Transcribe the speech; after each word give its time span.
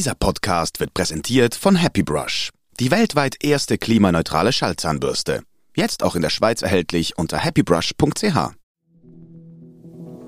Dieser 0.00 0.14
Podcast 0.14 0.80
wird 0.80 0.94
präsentiert 0.94 1.54
von 1.54 1.76
Happy 1.76 2.02
Brush, 2.02 2.48
die 2.78 2.90
weltweit 2.90 3.36
erste 3.44 3.76
klimaneutrale 3.76 4.50
Schallzahnbürste. 4.50 5.42
Jetzt 5.76 6.02
auch 6.02 6.16
in 6.16 6.22
der 6.22 6.30
Schweiz 6.30 6.62
erhältlich 6.62 7.18
unter 7.18 7.44
happybrush.ch. 7.44 8.54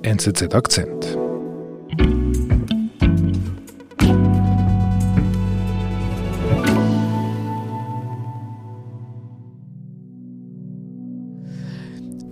NZZ 0.03 0.54
Akzent. 0.54 1.16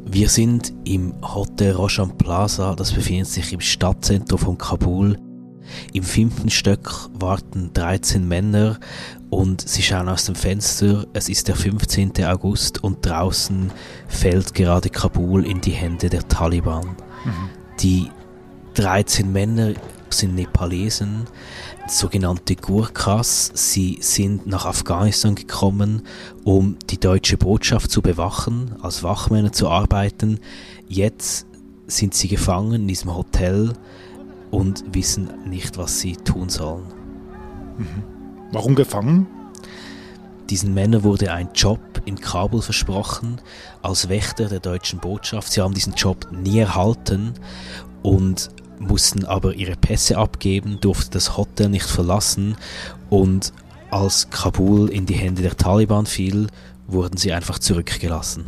Wir 0.05 0.29
sind 0.29 0.75
im 0.85 1.15
Hotel 1.23 1.73
Roshan 1.73 2.19
Plaza, 2.19 2.75
das 2.75 2.93
befindet 2.93 3.29
sich 3.29 3.51
im 3.55 3.61
Stadtzentrum 3.61 4.39
von 4.39 4.59
Kabul. 4.59 5.17
Im 5.93 6.03
fünften 6.03 6.51
Stock 6.51 7.11
warten 7.19 7.71
13 7.75 8.27
Männer 8.27 8.79
und 9.31 9.67
sie 9.67 9.83
schauen 9.83 10.09
aus 10.09 10.25
dem 10.25 10.35
Fenster. 10.35 11.07
Es 11.13 11.29
ist 11.29 11.49
der 11.49 11.57
15. 11.57 12.25
August 12.25 12.83
und 12.83 13.05
draußen 13.07 13.71
fällt 14.09 14.55
gerade 14.55 14.91
Kabul 14.91 15.47
in 15.47 15.61
die 15.61 15.73
Hände 15.73 16.11
der 16.11 16.27
Taliban. 16.27 16.97
Mhm. 17.25 17.51
Die 17.81 18.11
13 18.75 19.33
Männer 19.33 19.75
sind 20.15 20.35
Nepalesen, 20.35 21.27
sogenannte 21.87 22.57
Gurkhas. 22.57 23.51
Sie 23.55 23.99
sind 24.01 24.47
nach 24.47 24.67
Afghanistan 24.67 25.35
gekommen, 25.35 26.03
um 26.45 26.77
die 26.91 26.99
deutsche 26.99 27.37
Botschaft 27.37 27.91
zu 27.91 28.03
bewachen, 28.03 28.75
als 28.83 29.03
Wachmänner 29.03 29.53
zu 29.53 29.69
arbeiten. 29.69 30.41
Jetzt 30.89 31.47
sind 31.87 32.15
sie 32.15 32.29
gefangen 32.29 32.83
in 32.83 32.89
diesem 32.89 33.15
Hotel 33.15 33.73
und 34.51 34.85
wissen 34.93 35.31
nicht, 35.49 35.79
was 35.79 36.01
sie 36.01 36.17
tun 36.17 36.49
sollen. 36.49 36.85
Mhm. 37.79 38.03
Warum 38.53 38.75
gefangen? 38.75 39.27
Diesen 40.51 40.75
Männern 40.75 41.05
wurde 41.05 41.33
ein 41.33 41.51
Job 41.55 41.81
in 42.05 42.21
Kabul 42.21 42.61
versprochen 42.61 43.41
als 43.83 44.09
Wächter 44.09 44.49
der 44.49 44.59
deutschen 44.59 44.99
Botschaft. 44.99 45.53
Sie 45.53 45.61
haben 45.61 45.75
diesen 45.75 45.95
Job 45.95 46.27
nie 46.33 46.59
erhalten 46.59 47.35
und 48.03 48.51
mussten 48.81 49.25
aber 49.25 49.55
ihre 49.55 49.77
Pässe 49.77 50.19
abgeben, 50.19 50.79
durften 50.81 51.13
das 51.13 51.37
Hotel 51.37 51.69
nicht 51.69 51.87
verlassen 51.87 52.57
und 53.11 53.53
als 53.91 54.31
Kabul 54.31 54.89
in 54.89 55.07
die 55.07 55.15
Hände 55.15 55.43
der 55.43 55.57
Taliban 55.57 56.07
fiel, 56.07 56.49
wurden 56.87 57.17
sie 57.17 57.33
einfach 57.33 57.59
zurückgelassen. 57.59 58.45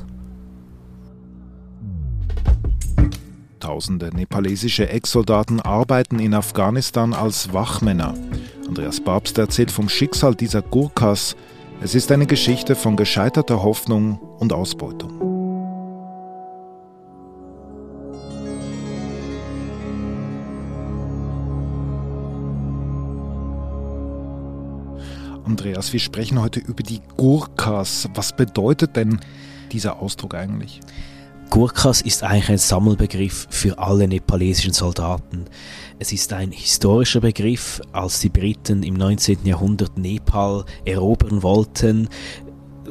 Tausende 3.63 4.11
nepalesische 4.13 4.89
Ex-Soldaten 4.89 5.61
arbeiten 5.61 6.19
in 6.19 6.35
Afghanistan 6.35 7.15
als 7.15 7.53
Wachmänner. 7.53 8.13
Andreas 8.67 8.99
Babst 8.99 9.39
erzählt 9.39 9.71
vom 9.71 9.89
Schicksal 9.89 10.35
dieser 10.35 10.63
Gurkhas. 10.63 11.37
Es 11.81 11.95
ist 11.95 12.11
eine 12.11 12.27
Geschichte 12.27 12.75
von 12.75 12.97
gescheiterter 12.97 13.63
Hoffnung 13.63 14.19
und 14.19 14.53
Ausbeutung. 14.53 15.13
Andreas, 25.45 25.93
wir 25.93 26.01
sprechen 26.01 26.41
heute 26.41 26.59
über 26.59 26.83
die 26.83 27.01
Gurkhas. 27.17 28.09
Was 28.15 28.35
bedeutet 28.35 28.97
denn 28.97 29.21
dieser 29.71 30.03
Ausdruck 30.03 30.35
eigentlich? 30.35 30.81
Gurkhas 31.53 32.00
ist 32.00 32.22
eigentlich 32.22 32.48
ein 32.48 32.56
Sammelbegriff 32.56 33.47
für 33.50 33.78
alle 33.78 34.08
nepalesischen 34.08 34.72
Soldaten. 34.72 35.45
Es 35.98 36.11
ist 36.11 36.33
ein 36.33 36.50
historischer 36.50 37.20
Begriff, 37.20 37.78
als 37.92 38.20
die 38.20 38.31
Briten 38.31 38.83
im 38.83 38.94
19. 38.94 39.44
Jahrhundert 39.44 39.98
Nepal 39.98 40.64
erobern 40.86 41.42
wollten. 41.42 42.09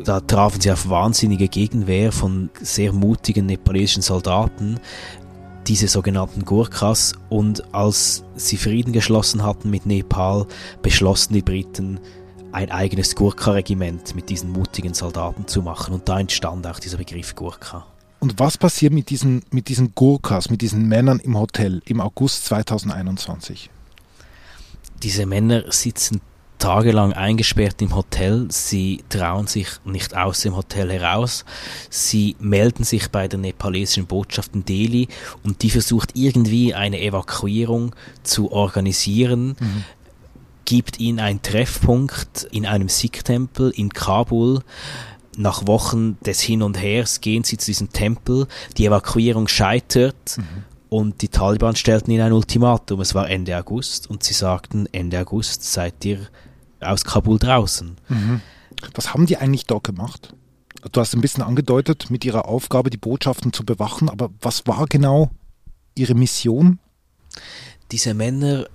Da 0.04 0.20
trafen 0.20 0.62
sie 0.62 0.72
auf 0.72 0.88
wahnsinnige 0.88 1.48
Gegenwehr 1.48 2.12
von 2.12 2.52
sehr 2.62 2.94
mutigen 2.94 3.48
nepalesischen 3.48 4.04
Soldaten, 4.04 4.80
diese 5.66 5.88
sogenannten 5.88 6.46
Gurkhas. 6.46 7.14
Und 7.30 7.74
als 7.74 8.24
sie 8.36 8.58
Frieden 8.58 8.94
geschlossen 8.94 9.44
hatten 9.44 9.72
mit 9.72 9.88
Nepal, 9.88 10.46
beschlossen 10.84 11.34
die 11.34 11.42
Briten, 11.42 12.00
ein 12.52 12.70
eigenes 12.70 13.16
Gurkha-Regiment 13.16 14.14
mit 14.14 14.30
diesen 14.30 14.52
mutigen 14.52 14.94
Soldaten 14.94 15.48
zu 15.48 15.64
machen. 15.64 15.96
Und 15.96 16.08
da 16.08 16.20
entstand 16.20 16.68
auch 16.68 16.78
dieser 16.78 16.98
Begriff 16.98 17.34
Gurkha. 17.34 17.88
Und 18.22 18.40
was 18.40 18.56
passiert 18.56 18.94
mit 18.94 19.10
diesen, 19.10 19.42
mit 19.50 19.68
diesen 19.68 19.96
Gurkhas, 19.96 20.52
mit 20.52 20.62
diesen 20.62 20.88
Männern 20.88 21.20
im 21.20 21.38
Hotel 21.38 21.82
im 21.86 22.00
August 22.00 22.46
2021? 22.46 23.72
Diese 25.02 25.26
Männer 25.26 25.64
sitzen 25.72 26.22
tagelang 26.60 27.14
eingesperrt 27.14 27.82
im 27.82 27.96
Hotel. 27.96 28.46
Sie 28.52 29.04
trauen 29.10 29.48
sich 29.48 29.68
nicht 29.86 30.16
aus 30.16 30.42
dem 30.42 30.56
Hotel 30.56 30.92
heraus. 30.92 31.46
Sie 31.90 32.36
melden 32.40 32.84
sich 32.84 33.10
bei 33.10 33.28
der 33.28 33.40
nepalesischen 33.40 34.06
Botschaft 34.06 34.54
in 34.54 34.66
Delhi 34.66 35.08
und 35.42 35.64
die 35.64 35.72
versucht 35.72 36.12
irgendwie 36.14 36.76
eine 36.76 37.02
Evakuierung 37.02 37.96
zu 38.22 38.52
organisieren. 38.52 39.56
Mhm. 39.60 39.84
Gibt 40.66 41.00
ihnen 41.00 41.20
einen 41.20 41.42
Treffpunkt 41.42 42.48
in 42.52 42.68
einem 42.68 42.88
Sikh-Tempel 42.88 43.72
in 43.72 43.90
Kabul 43.90 44.62
nach 45.38 45.68
Wochen 45.68 46.18
des 46.26 46.42
Hin 46.42 46.62
und 46.62 46.82
Hers 46.82 47.22
gehen 47.22 47.44
sie 47.44 47.58
zu 47.58 47.68
diesem 47.68 47.92
Tempel, 47.92 48.48
die 48.78 48.86
Evakuierung 48.86 49.48
scheitert 49.48 50.38
mhm. 50.38 50.64
und 50.90 51.22
die 51.22 51.30
Taliban 51.30 51.76
stellten 51.76 52.12
ihnen 52.12 52.24
ein 52.24 52.34
Ultimatum. 52.34 53.00
Es 53.02 53.16
war 53.16 53.30
Ende 53.30 53.58
August 53.58 54.10
und 54.10 54.24
sie 54.24 54.34
sagten, 54.34 54.88
Ende 54.92 55.20
August 55.20 55.64
seid 55.64 56.04
ihr 56.06 56.28
aus 56.80 57.04
Kabul 57.04 57.40
draußen. 57.40 57.98
Mhm. 58.10 58.42
Was 58.94 59.14
haben 59.14 59.26
die 59.26 59.38
eigentlich 59.38 59.66
dort 59.66 59.84
gemacht? 59.84 60.34
Du 60.92 61.00
hast 61.00 61.14
ein 61.14 61.22
bisschen 61.22 61.44
angedeutet, 61.44 62.10
mit 62.10 62.26
ihrer 62.26 62.46
Aufgabe 62.46 62.90
die 62.90 62.98
Botschaften 62.98 63.54
zu 63.54 63.64
bewachen, 63.64 64.10
aber 64.10 64.32
was 64.42 64.66
war 64.66 64.88
genau 64.88 65.30
ihre 65.96 66.16
Mission? 66.16 66.80
Diese 67.92 68.14
Männer 68.14 68.66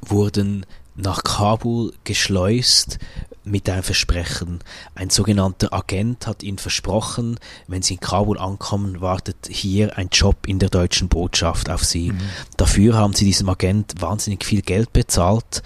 wurden 0.00 0.64
nach 0.96 1.22
Kabul 1.22 1.92
geschleust 2.04 2.98
mit 3.44 3.68
einem 3.68 3.82
Versprechen. 3.82 4.60
Ein 4.94 5.10
sogenannter 5.10 5.72
Agent 5.72 6.26
hat 6.26 6.42
ihnen 6.42 6.58
versprochen, 6.58 7.38
wenn 7.68 7.82
sie 7.82 7.94
in 7.94 8.00
Kabul 8.00 8.38
ankommen, 8.38 9.00
wartet 9.00 9.48
hier 9.48 9.96
ein 9.96 10.08
Job 10.10 10.46
in 10.46 10.58
der 10.58 10.68
deutschen 10.68 11.08
Botschaft 11.08 11.70
auf 11.70 11.84
sie. 11.84 12.12
Mhm. 12.12 12.20
Dafür 12.56 12.96
haben 12.96 13.14
sie 13.14 13.24
diesem 13.24 13.48
Agent 13.48 13.94
wahnsinnig 14.00 14.44
viel 14.44 14.62
Geld 14.62 14.92
bezahlt 14.92 15.62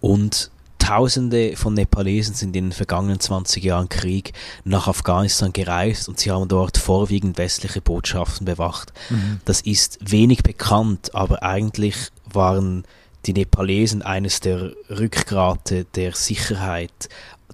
und 0.00 0.50
Tausende 0.80 1.56
von 1.56 1.74
Nepalesen 1.74 2.34
sind 2.34 2.56
in 2.56 2.64
den 2.64 2.72
vergangenen 2.72 3.20
20 3.20 3.62
Jahren 3.62 3.90
Krieg 3.90 4.32
nach 4.64 4.88
Afghanistan 4.88 5.52
gereist 5.52 6.08
und 6.08 6.18
sie 6.18 6.30
haben 6.30 6.48
dort 6.48 6.78
vorwiegend 6.78 7.36
westliche 7.36 7.82
Botschaften 7.82 8.46
bewacht. 8.46 8.92
Mhm. 9.10 9.40
Das 9.44 9.60
ist 9.60 9.98
wenig 10.00 10.42
bekannt, 10.42 11.14
aber 11.14 11.42
eigentlich 11.42 12.08
waren 12.24 12.84
die 13.26 13.32
Nepalesen 13.32 14.02
eines 14.02 14.40
der 14.40 14.72
Rückgrate 14.88 15.84
der 15.94 16.14
Sicherheit 16.14 17.08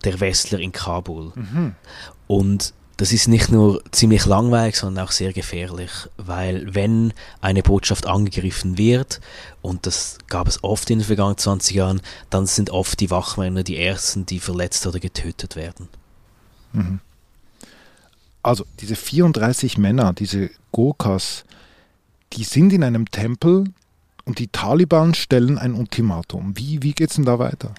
der 0.05 0.21
Westler 0.21 0.61
in 0.61 0.73
Kabul. 0.73 1.33
Mhm. 1.35 1.75
Und 2.27 2.75
das 2.97 3.13
ist 3.13 3.29
nicht 3.29 3.51
nur 3.51 3.83
ziemlich 3.91 4.25
langweilig, 4.25 4.77
sondern 4.77 5.05
auch 5.05 5.13
sehr 5.13 5.33
gefährlich, 5.33 5.91
weil 6.17 6.75
wenn 6.75 7.13
eine 7.41 7.63
Botschaft 7.63 8.07
angegriffen 8.07 8.79
wird, 8.79 9.21
und 9.61 9.87
das 9.87 10.19
gab 10.29 10.49
es 10.49 10.65
oft 10.65 10.89
in 10.89 11.01
den 11.01 11.05
vergangenen 11.05 11.37
20 11.37 11.77
Jahren, 11.77 12.01
dann 12.31 12.47
sind 12.47 12.71
oft 12.71 12.99
die 13.01 13.11
Wachmänner 13.11 13.65
die 13.65 13.79
Ersten, 13.79 14.25
die 14.25 14.41
verletzt 14.41 14.87
oder 14.87 14.99
getötet 14.99 15.57
werden. 15.57 15.89
Mhm. 16.73 17.01
Also 18.43 18.65
diese 18.81 18.97
34 18.97 19.77
Männer, 19.77 20.13
diese 20.15 20.51
Gurkhas, 20.73 21.45
die 22.33 22.45
sind 22.45 22.73
in 22.73 22.85
einem 22.85 23.11
Tempel 23.11 23.65
und 24.27 24.41
die 24.41 24.49
Taliban 24.49 25.15
stellen 25.15 25.57
ein 25.57 25.75
Ultimatum. 25.75 26.53
Wie, 26.57 26.83
wie 26.83 26.93
geht 26.93 27.11
es 27.11 27.17
denn 27.17 27.25
da 27.25 27.39
weiter? 27.39 27.73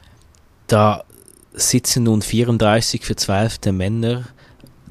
Da 0.68 1.04
sitzen 1.54 2.04
nun 2.04 2.22
34 2.22 3.06
verzweifelte 3.06 3.72
Männer, 3.72 4.24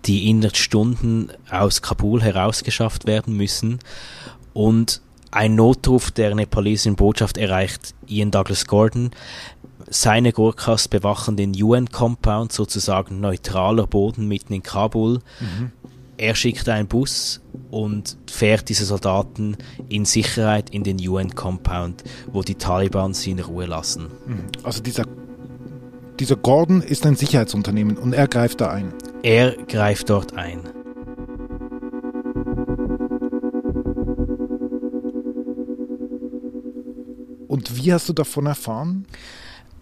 die 0.05 0.29
innerhalb 0.31 0.57
Stunden 0.57 1.31
aus 1.51 1.83
Kabul 1.83 2.23
herausgeschafft 2.23 3.07
werden 3.07 3.37
müssen. 3.37 3.79
Und 4.53 5.01
ein 5.31 5.55
Notruf 5.55 6.11
der 6.11 6.35
nepalesischen 6.35 6.97
Botschaft 6.97 7.39
erreicht 7.39 7.95
Ian 8.07 8.31
Douglas 8.31 8.67
Gordon. 8.67 9.11
Seine 9.89 10.33
Gurkhas 10.33 10.89
bewachen 10.89 11.37
den 11.37 11.53
UN-Compound, 11.61 12.53
sozusagen 12.53 13.21
neutraler 13.21 13.87
Boden 13.87 14.29
mitten 14.29 14.53
in 14.53 14.63
Kabul. 14.63 15.21
Mhm. 15.41 15.73
Er 16.17 16.35
schickt 16.35 16.69
einen 16.69 16.89
Bus 16.89 17.41
und 17.71 18.17
fährt 18.31 18.69
diese 18.69 18.85
Soldaten 18.85 19.57
in 19.89 20.05
Sicherheit 20.05 20.71
in 20.71 20.85
den 20.85 20.97
UN-Compound, 20.97 22.05
wo 22.33 22.43
die 22.43 22.55
Taliban 22.55 23.15
sie 23.15 23.33
in 23.33 23.41
Ruhe 23.41 23.67
lassen. 23.67 24.09
Mhm. 24.27 24.47
Also 24.63 24.83
dieser, 24.83 25.05
dieser 26.19 26.37
Gordon 26.37 26.83
ist 26.83 27.07
ein 27.07 27.17
Sicherheitsunternehmen 27.17 27.97
und 27.97 28.13
er 28.13 28.29
greift 28.29 28.61
da 28.61 28.71
ein. 28.71 28.93
Er 29.23 29.53
greift 29.53 30.11
dort 30.11 30.37
ein. 30.37 30.61
Und 37.49 37.77
wie 37.77 37.93
hast 37.93 38.09
du 38.09 38.13
davon 38.13 38.47
erfahren? 38.47 39.07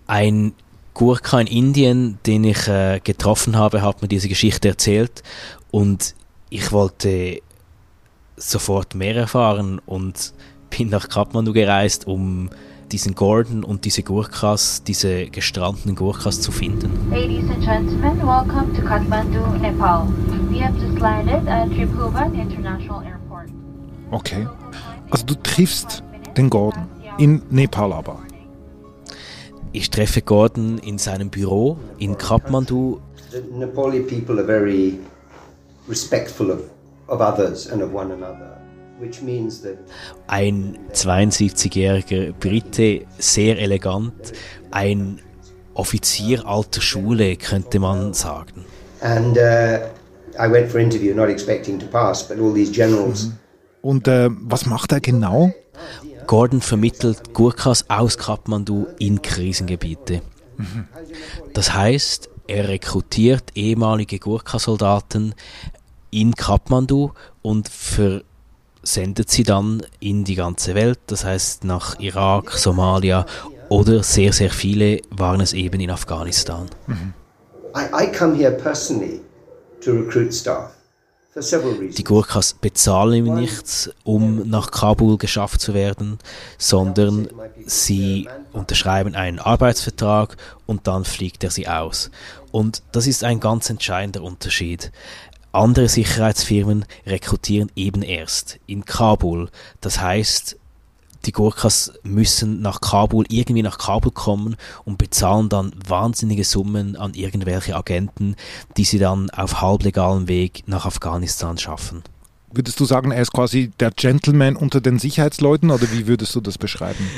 Ein 0.06 0.52
Gurka 0.94 1.40
in 1.40 1.48
Indien, 1.48 2.18
den 2.24 2.44
ich 2.44 2.68
äh, 2.68 3.00
getroffen 3.02 3.56
habe, 3.56 3.82
hat 3.82 4.00
mir 4.00 4.08
diese 4.08 4.28
Geschichte 4.28 4.68
erzählt 4.68 5.22
und 5.70 6.14
ich 6.50 6.70
wollte 6.70 7.40
sofort 8.36 8.94
mehr 8.94 9.14
erfahren 9.16 9.80
und 9.86 10.34
bin 10.76 10.88
nach 10.88 11.08
Kathmandu 11.08 11.52
gereist, 11.52 12.06
um 12.06 12.50
diesen 12.90 13.14
Gordon 13.14 13.64
und 13.64 13.84
diese 13.84 14.02
Gurkas, 14.02 14.82
diese 14.84 15.26
gestrandeten 15.26 15.94
Gurkas 15.94 16.40
zu 16.40 16.52
finden. 16.52 16.90
Ladies 17.10 17.48
and 17.50 17.64
gentlemen, 17.64 18.18
welcome 18.26 18.72
to 18.74 18.82
Kathmandu, 18.82 19.40
Nepal. 19.60 20.06
We 20.50 20.60
have 20.62 20.76
just 20.78 20.98
landed 21.00 21.48
at 21.48 21.68
Tribhuvan 21.70 22.34
International 22.34 23.02
Airport. 23.04 23.48
Okay. 24.10 24.46
Also 25.10 25.26
du 25.26 25.34
triffst 25.42 26.02
den 26.36 26.50
Gordon 26.50 26.86
in 27.18 27.42
Nepal 27.50 27.92
aber. 27.92 28.18
Ich 29.72 29.90
treffe 29.90 30.22
Gordon 30.22 30.78
in 30.78 30.98
seinem 30.98 31.30
Büro 31.30 31.78
in 31.98 32.16
Kathmandu. 32.16 33.00
The 33.30 33.42
Nepali 33.56 34.00
people 34.00 34.38
are 34.38 34.46
very 34.46 34.98
respectful 35.88 36.50
of, 36.50 36.60
of 37.08 37.20
others 37.20 37.66
and 37.70 37.82
of 37.82 37.92
one 37.92 38.12
another, 38.12 38.58
which 39.00 39.22
means 39.22 39.62
that 39.62 39.78
Ein 40.26 40.78
72-jähriger 40.92 42.32
Brite, 42.32 43.06
sehr 43.18 43.58
elegant, 43.58 44.32
ein 44.70 45.20
Offizier 45.74 46.46
alter 46.46 46.80
Schule, 46.80 47.36
könnte 47.36 47.78
man 47.78 48.12
sagen. 48.14 48.64
and 49.00 49.36
uh, 49.36 49.80
I 50.38 50.48
went 50.50 50.70
for 50.70 50.80
interview 50.80 51.14
not 51.14 51.28
expecting 51.28 51.78
to 51.78 51.86
pass, 51.86 52.26
but 52.26 52.38
all 52.38 52.52
these 52.54 52.72
generals 52.72 53.30
Und 53.82 54.08
äh, 54.08 54.30
was 54.30 54.64
macht 54.66 54.92
er 54.92 55.00
genau? 55.00 55.52
Gordon 56.26 56.62
vermittelt 56.62 57.34
Gurkas 57.34 57.90
aus 57.90 58.16
Kathmandu 58.16 58.86
in 58.98 59.20
Krisengebiete. 59.20 60.22
Das 61.52 61.74
heißt, 61.74 62.30
er 62.46 62.68
rekrutiert 62.68 63.50
ehemalige 63.54 64.18
Gurkha-Soldaten 64.18 65.34
in 66.14 66.34
Kathmandu 66.34 67.10
und 67.42 67.68
versendet 67.68 69.30
sie 69.30 69.42
dann 69.42 69.82
in 69.98 70.24
die 70.24 70.36
ganze 70.36 70.74
Welt, 70.74 71.00
das 71.06 71.24
heißt 71.24 71.64
nach 71.64 71.98
Irak, 71.98 72.52
Somalia 72.52 73.26
oder 73.68 74.02
sehr, 74.02 74.32
sehr 74.32 74.50
viele 74.50 75.00
waren 75.10 75.40
es 75.40 75.52
eben 75.52 75.80
in 75.80 75.90
Afghanistan. 75.90 76.68
I, 77.76 78.04
I 78.04 78.12
come 78.12 78.36
here 78.36 78.52
personally 78.52 79.20
to 79.84 79.90
recruit 79.90 80.32
staff 80.32 80.70
for 81.32 81.42
several 81.42 81.72
reasons. 81.72 81.96
Die 81.96 82.04
Gurkhas 82.04 82.54
bezahlen 82.54 83.26
ihm 83.26 83.34
nichts, 83.34 83.90
um 84.04 84.48
nach 84.48 84.70
Kabul 84.70 85.18
geschafft 85.18 85.60
zu 85.60 85.74
werden, 85.74 86.18
sondern 86.58 87.28
sie 87.66 88.28
unterschreiben 88.52 89.16
einen 89.16 89.40
Arbeitsvertrag 89.40 90.36
und 90.66 90.86
dann 90.86 91.04
fliegt 91.04 91.42
er 91.42 91.50
sie 91.50 91.66
aus. 91.66 92.12
Und 92.52 92.84
das 92.92 93.08
ist 93.08 93.24
ein 93.24 93.40
ganz 93.40 93.68
entscheidender 93.68 94.22
Unterschied. 94.22 94.92
Andere 95.54 95.88
Sicherheitsfirmen 95.88 96.84
rekrutieren 97.06 97.70
eben 97.76 98.02
erst 98.02 98.58
in 98.66 98.84
Kabul. 98.84 99.50
Das 99.80 100.00
heißt, 100.00 100.56
die 101.26 101.32
Gurkhas 101.32 101.92
müssen 102.02 102.60
nach 102.60 102.80
Kabul, 102.80 103.24
irgendwie 103.28 103.62
nach 103.62 103.78
Kabul 103.78 104.12
kommen 104.12 104.56
und 104.84 104.98
bezahlen 104.98 105.48
dann 105.48 105.72
wahnsinnige 105.86 106.44
Summen 106.44 106.96
an 106.96 107.14
irgendwelche 107.14 107.76
Agenten, 107.76 108.36
die 108.76 108.84
sie 108.84 108.98
dann 108.98 109.30
auf 109.30 109.60
halblegalem 109.60 110.28
Weg 110.28 110.64
nach 110.66 110.86
Afghanistan 110.86 111.56
schaffen. 111.56 112.02
Würdest 112.52 112.78
du 112.78 112.84
sagen, 112.84 113.10
er 113.10 113.22
ist 113.22 113.32
quasi 113.32 113.72
der 113.80 113.90
Gentleman 113.90 114.56
unter 114.56 114.80
den 114.80 114.98
Sicherheitsleuten 114.98 115.70
oder 115.70 115.90
wie 115.92 116.06
würdest 116.06 116.34
du 116.34 116.40
das 116.40 116.58
beschreiben? 116.58 117.08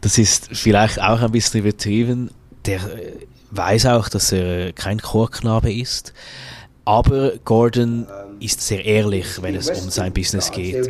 Das 0.00 0.18
ist 0.18 0.50
vielleicht 0.52 1.00
auch 1.00 1.20
ein 1.20 1.32
bisschen 1.32 1.60
übertrieben. 1.60 2.30
Der 2.64 2.76
äh, 2.76 3.12
weiß 3.50 3.86
auch, 3.86 4.08
dass 4.08 4.30
er 4.30 4.72
kein 4.72 5.00
Chorknabe 5.00 5.72
ist. 5.72 6.12
Aber 6.86 7.32
Gordon 7.44 8.06
ist 8.40 8.60
sehr 8.60 8.84
ehrlich, 8.84 9.42
wenn 9.42 9.54
es 9.56 9.68
um 9.68 9.90
sein 9.90 10.12
Business 10.12 10.50
geht. 10.50 10.88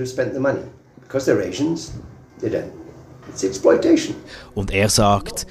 Und 4.54 4.70
er 4.72 4.88
sagt, 4.88 5.46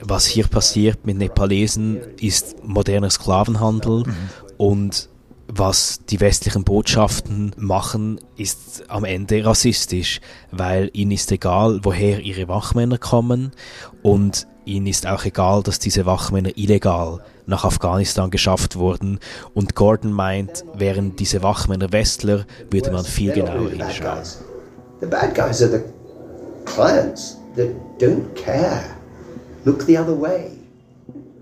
was 0.00 0.26
hier 0.26 0.46
passiert 0.46 1.04
mit 1.04 1.18
Nepalesen 1.18 2.00
ist 2.20 2.64
moderner 2.64 3.10
Sklavenhandel 3.10 4.04
und 4.56 5.08
was 5.52 6.00
die 6.08 6.20
westlichen 6.20 6.62
Botschaften 6.62 7.52
machen, 7.56 8.20
ist 8.36 8.84
am 8.88 9.04
Ende 9.04 9.44
rassistisch, 9.44 10.20
weil 10.52 10.90
ihnen 10.92 11.10
ist 11.10 11.32
egal, 11.32 11.80
woher 11.82 12.20
ihre 12.20 12.46
Wachmänner 12.46 12.98
kommen 12.98 13.50
und 14.02 14.46
ihnen 14.64 14.86
ist 14.86 15.08
auch 15.08 15.24
egal, 15.24 15.64
dass 15.64 15.80
diese 15.80 16.06
Wachmänner 16.06 16.56
illegal 16.56 17.24
nach 17.50 17.64
Afghanistan 17.64 18.30
geschafft 18.30 18.76
wurden 18.76 19.18
und 19.52 19.74
Gordon 19.74 20.12
meint, 20.12 20.64
wären 20.72 21.16
diese 21.16 21.42
Wachmänner 21.42 21.92
Westler, 21.92 22.46
würde 22.70 22.90
man 22.90 23.04
viel 23.04 23.32
genauer 23.32 23.54
really 23.54 23.72
the 23.72 23.78
bad 23.78 23.86
hinschauen. 23.88 24.16
guys. 24.16 24.44
The 25.00 25.06
bad 25.06 25.34
guys 25.34 25.62
are 25.62 25.70
the 25.70 25.82
clients 26.64 27.38
that 27.56 27.68
don't 27.98 28.34
care. 28.34 28.82
Look 29.64 29.84
the 29.86 29.98
other 29.98 30.18
way. 30.18 30.52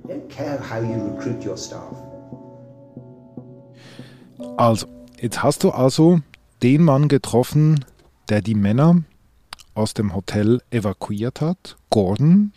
They 0.06 0.14
don't 0.14 0.28
care 0.28 0.58
how 0.58 0.82
you 0.82 1.14
recruit 1.14 1.44
your 1.44 1.56
staff. 1.56 1.94
Also, 4.56 4.86
jetzt 5.20 5.42
hast 5.42 5.62
du 5.62 5.70
also 5.70 6.20
den 6.62 6.82
Mann 6.82 7.08
getroffen, 7.08 7.84
der 8.28 8.40
die 8.40 8.54
Männer 8.54 9.02
aus 9.74 9.94
dem 9.94 10.14
Hotel 10.14 10.60
evakuiert 10.70 11.40
hat, 11.40 11.76
Gordon. 11.90 12.52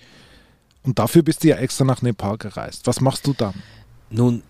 Und 0.84 1.00
dafür 1.00 1.22
bist 1.22 1.44
du 1.44 1.50
ja 1.50 1.58
extra 1.58 1.84
nach 1.86 2.02
Nepal 2.02 2.38
gereist. 2.38 2.88
Was 2.88 3.02
machst 3.02 3.28
du 3.28 3.34
dann? 3.34 3.54
Nun, 4.10 4.44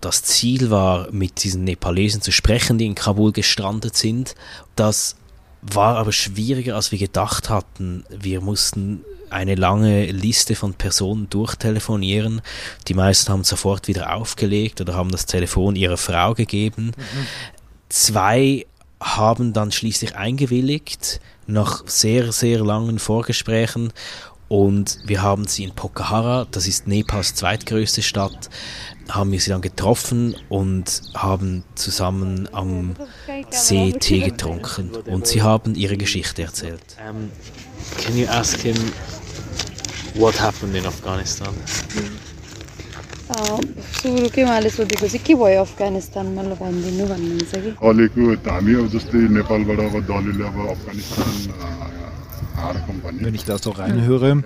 das 0.00 0.22
Ziel 0.22 0.70
war, 0.70 1.10
mit 1.10 1.42
diesen 1.42 1.64
Nepalesen 1.64 2.22
zu 2.22 2.32
sprechen, 2.32 2.78
die 2.78 2.86
in 2.86 2.94
Kabul 2.94 3.32
gestrandet 3.32 3.96
sind. 3.96 4.34
Das 4.76 5.16
war 5.62 5.96
aber 5.96 6.12
schwieriger, 6.12 6.76
als 6.76 6.90
wir 6.92 6.98
gedacht 6.98 7.50
hatten. 7.50 8.04
Wir 8.08 8.40
mussten 8.40 9.04
eine 9.30 9.54
lange 9.54 10.06
Liste 10.06 10.54
von 10.54 10.74
Personen 10.74 11.28
durchtelefonieren. 11.30 12.42
Die 12.88 12.94
meisten 12.94 13.32
haben 13.32 13.44
sofort 13.44 13.88
wieder 13.88 14.14
aufgelegt 14.14 14.80
oder 14.80 14.94
haben 14.94 15.10
das 15.10 15.26
Telefon 15.26 15.76
ihrer 15.76 15.96
Frau 15.96 16.34
gegeben. 16.34 16.92
Zwei 17.88 18.66
haben 19.00 19.52
dann 19.52 19.72
schließlich 19.72 20.16
eingewilligt, 20.16 21.20
nach 21.46 21.82
sehr, 21.86 22.32
sehr 22.32 22.64
langen 22.64 22.98
Vorgesprächen. 22.98 23.92
Und 24.49 24.99
wir 25.05 25.23
haben 25.23 25.47
sie 25.47 25.63
in 25.63 25.71
Pokhara, 25.71 26.45
das 26.51 26.67
ist 26.67 26.87
Nepals 26.87 27.33
zweitgrößte 27.33 28.03
Stadt, 28.03 28.49
haben 29.09 29.31
wir 29.31 29.39
sie 29.39 29.49
dann 29.49 29.61
getroffen 29.61 30.35
und 30.49 31.01
haben 31.15 31.63
zusammen 31.73 32.47
am 32.51 32.95
See 33.49 33.93
Tee 33.93 34.19
getrunken. 34.19 34.91
Und 35.07 35.25
sie 35.25 35.41
haben 35.41 35.73
ihre 35.73 35.97
Geschichte 35.97 36.43
erzählt. 36.43 36.95
Um, 37.09 37.31
can 37.97 38.15
you 38.15 38.27
ask 38.27 38.59
him 38.59 38.77
what 40.13 40.39
happened 40.39 40.75
in 40.75 40.85
Afghanistan? 40.85 41.53
अँ, 43.25 43.57
सुरु 43.97 44.29
के 44.29 44.43
उहाँले 44.43 44.69
सोधेको 44.69 45.07
चाहिँ 45.07 45.25
के 45.25 45.33
भयो 45.33 45.61
अफगानिस्तान 45.65 46.27
मलाई 46.37 46.57
भनिदिनु 46.61 47.05
भन्नुहुन्छ 47.09 47.53
कि 47.57 47.71
अहिलेको 47.81 48.21
हामी 48.45 48.73
अब 48.77 48.87
जस्तै 48.93 49.21
नेपालबाट 49.33 49.79
अब 49.89 49.95
दलले 50.05 50.45
अब 50.45 50.57
अफगानिस्तान 50.77 51.33
हार 51.57 51.88
company 51.88 51.88
wenn 53.12 53.34
ich 53.34 53.44
da 53.44 53.58
so 53.58 53.70
reinhöre, 53.70 54.42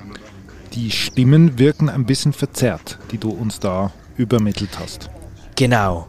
die 0.75 0.91
Stimmen 0.91 1.59
wirken 1.59 1.89
ein 1.89 2.07
bisschen 2.07 2.33
verzerrt, 2.33 2.99
die 3.11 3.19
du 3.19 3.31
uns 3.31 3.61
da 3.61 3.93
übermittelt 4.17 4.79
hast. 4.79 5.11
Genau. 5.57 6.09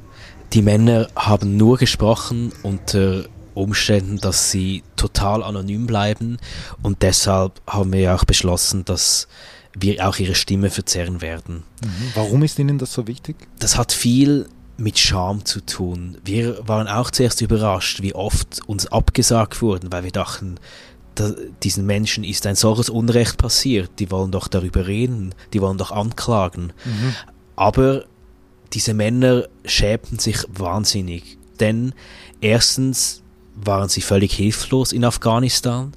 Die 0.53 0.61
Männer 0.61 1.07
haben 1.15 1.57
nur 1.57 1.77
gesprochen 1.77 2.51
unter 2.63 3.25
Umständen, 3.53 4.17
dass 4.17 4.51
sie 4.51 4.83
total 4.95 5.43
anonym 5.43 5.87
bleiben 5.87 6.37
und 6.81 7.01
deshalb 7.01 7.61
haben 7.67 7.93
wir 7.93 8.13
auch 8.15 8.25
beschlossen, 8.25 8.85
dass 8.85 9.27
wir 9.77 10.07
auch 10.07 10.17
ihre 10.17 10.35
Stimme 10.35 10.69
verzerren 10.69 11.21
werden. 11.21 11.63
Warum 12.13 12.43
ist 12.43 12.59
Ihnen 12.59 12.77
das 12.77 12.93
so 12.93 13.07
wichtig? 13.07 13.35
Das 13.59 13.77
hat 13.77 13.91
viel 13.91 14.47
mit 14.77 14.99
Scham 14.99 15.45
zu 15.45 15.61
tun. 15.61 16.17
Wir 16.23 16.67
waren 16.67 16.87
auch 16.87 17.11
zuerst 17.11 17.41
überrascht, 17.41 18.01
wie 18.01 18.13
oft 18.13 18.59
uns 18.67 18.87
abgesagt 18.87 19.61
wurden, 19.61 19.91
weil 19.91 20.03
wir 20.03 20.11
dachten, 20.11 20.55
da, 21.15 21.31
diesen 21.63 21.85
Menschen 21.85 22.23
ist 22.23 22.45
ein 22.45 22.55
solches 22.55 22.89
Unrecht 22.89 23.37
passiert. 23.37 23.91
Die 23.99 24.11
wollen 24.11 24.31
doch 24.31 24.47
darüber 24.47 24.87
reden, 24.87 25.33
die 25.53 25.61
wollen 25.61 25.77
doch 25.77 25.91
anklagen. 25.91 26.73
Aber 27.55 28.05
diese 28.73 28.93
Männer 28.93 29.47
schämten 29.63 30.19
sich 30.19 30.37
wahnsinnig, 30.49 31.37
denn 31.59 31.93
erstens 32.41 33.21
waren 33.55 33.87
sie 33.87 34.01
völlig 34.01 34.33
hilflos 34.33 34.91
in 34.91 35.05
Afghanistan 35.05 35.93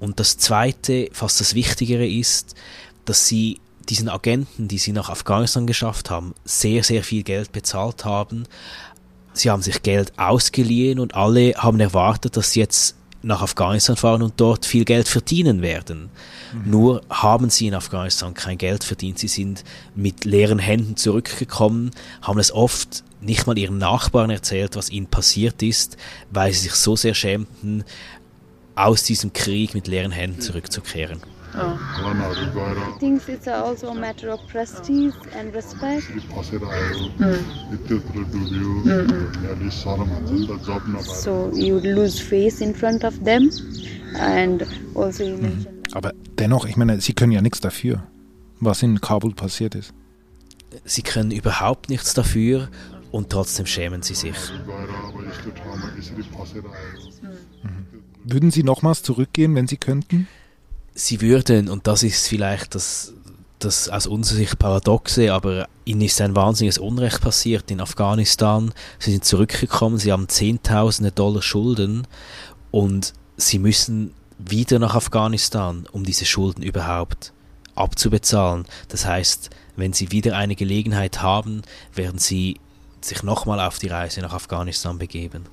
und 0.00 0.20
das 0.20 0.36
zweite, 0.36 1.08
fast 1.12 1.40
das 1.40 1.54
Wichtigere 1.54 2.06
ist, 2.06 2.54
dass 3.04 3.26
sie 3.26 3.60
diesen 3.88 4.08
Agenten, 4.08 4.68
die 4.68 4.78
sie 4.78 4.92
nach 4.92 5.08
Afghanistan 5.08 5.66
geschafft 5.66 6.10
haben, 6.10 6.34
sehr, 6.44 6.84
sehr 6.84 7.02
viel 7.02 7.22
Geld 7.22 7.52
bezahlt 7.52 8.04
haben. 8.04 8.44
Sie 9.32 9.50
haben 9.50 9.62
sich 9.62 9.82
Geld 9.82 10.12
ausgeliehen 10.18 10.98
und 10.98 11.14
alle 11.14 11.54
haben 11.54 11.80
erwartet, 11.80 12.36
dass 12.36 12.52
sie 12.52 12.60
jetzt 12.60 12.96
nach 13.22 13.42
Afghanistan 13.42 13.96
fahren 13.96 14.22
und 14.22 14.34
dort 14.36 14.64
viel 14.64 14.84
Geld 14.84 15.08
verdienen 15.08 15.60
werden. 15.60 16.10
Nur 16.64 17.02
haben 17.10 17.50
sie 17.50 17.66
in 17.66 17.74
Afghanistan 17.74 18.32
kein 18.32 18.58
Geld 18.58 18.84
verdient. 18.84 19.18
Sie 19.18 19.28
sind 19.28 19.64
mit 19.94 20.24
leeren 20.24 20.58
Händen 20.58 20.96
zurückgekommen, 20.96 21.90
haben 22.22 22.38
es 22.38 22.52
oft 22.52 23.02
nicht 23.20 23.46
mal 23.46 23.58
ihren 23.58 23.78
Nachbarn 23.78 24.30
erzählt, 24.30 24.76
was 24.76 24.90
ihnen 24.90 25.08
passiert 25.08 25.62
ist, 25.62 25.96
weil 26.30 26.52
sie 26.52 26.60
sich 26.60 26.74
so 26.74 26.96
sehr 26.96 27.14
schämten, 27.14 27.84
aus 28.76 29.02
diesem 29.02 29.32
Krieg 29.32 29.74
mit 29.74 29.88
leeren 29.88 30.12
Händen 30.12 30.40
zurückzukehren. 30.40 31.20
Oh. 31.54 31.78
I 32.00 32.98
think 32.98 33.28
it's 33.28 33.48
also 33.48 33.90
a 33.90 33.94
matter 33.94 34.30
of 34.30 34.40
prestige 34.48 35.14
and 35.34 35.54
respect. 35.54 36.04
Hmm. 37.16 37.34
Hmm, 38.84 39.06
hmm. 39.06 41.00
So 41.00 41.50
you 41.54 41.74
would 41.74 41.84
lose 41.84 42.20
face 42.20 42.60
in 42.60 42.74
front 42.74 43.04
of 43.04 43.24
them 43.24 43.50
and 44.16 44.66
also 44.94 45.24
you 45.24 45.36
mentioned. 45.36 45.88
Aber 45.92 46.12
dennoch, 46.38 46.66
ich 46.66 46.76
meine, 46.76 47.00
sie 47.00 47.14
können 47.14 47.32
ja 47.32 47.40
nichts 47.40 47.60
dafür, 47.60 48.02
was 48.60 48.82
in 48.82 49.00
Kabul 49.00 49.34
passiert 49.34 49.74
ist. 49.74 49.94
Sie 50.84 51.02
können 51.02 51.30
überhaupt 51.30 51.88
nichts 51.88 52.12
dafür 52.12 52.68
und 53.10 53.30
trotzdem 53.30 53.66
schämen 53.66 54.02
sie 54.02 54.14
sich. 54.14 54.36
Würden 58.24 58.50
Sie 58.50 58.62
nochmals 58.62 59.02
zurückgehen, 59.02 59.54
wenn 59.54 59.66
Sie 59.66 59.78
könnten? 59.78 60.28
Sie 60.98 61.20
würden, 61.20 61.68
und 61.68 61.86
das 61.86 62.02
ist 62.02 62.26
vielleicht 62.26 62.74
das, 62.74 63.14
das 63.60 63.88
aus 63.88 64.08
unserer 64.08 64.38
Sicht 64.38 64.58
Paradoxe, 64.58 65.32
aber 65.32 65.68
ihnen 65.84 66.00
ist 66.00 66.20
ein 66.20 66.34
wahnsinniges 66.34 66.78
Unrecht 66.78 67.20
passiert 67.20 67.70
in 67.70 67.80
Afghanistan. 67.80 68.74
Sie 68.98 69.12
sind 69.12 69.24
zurückgekommen, 69.24 69.98
sie 69.98 70.10
haben 70.10 70.28
Zehntausende 70.28 71.12
Dollar 71.12 71.40
Schulden 71.40 72.08
und 72.72 73.12
sie 73.36 73.60
müssen 73.60 74.12
wieder 74.38 74.80
nach 74.80 74.96
Afghanistan, 74.96 75.86
um 75.92 76.02
diese 76.02 76.24
Schulden 76.24 76.64
überhaupt 76.64 77.32
abzubezahlen. 77.76 78.64
Das 78.88 79.06
heißt, 79.06 79.50
wenn 79.76 79.92
sie 79.92 80.10
wieder 80.10 80.36
eine 80.36 80.56
Gelegenheit 80.56 81.22
haben, 81.22 81.62
werden 81.94 82.18
sie 82.18 82.58
sich 83.00 83.22
nochmal 83.22 83.60
auf 83.60 83.78
die 83.78 83.86
Reise 83.86 84.20
nach 84.20 84.32
Afghanistan 84.32 84.98
begeben. 84.98 85.44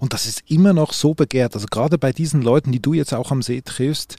Und 0.00 0.12
das 0.12 0.26
ist 0.26 0.42
immer 0.48 0.72
noch 0.72 0.92
so 0.92 1.14
begehrt. 1.14 1.54
Also 1.54 1.66
gerade 1.70 1.98
bei 1.98 2.12
diesen 2.12 2.42
Leuten, 2.42 2.72
die 2.72 2.80
du 2.80 2.92
jetzt 2.92 3.14
auch 3.14 3.30
am 3.30 3.42
See 3.42 3.62
triffst, 3.62 4.16